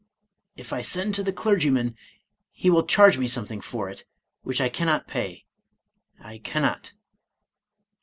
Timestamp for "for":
3.61-3.87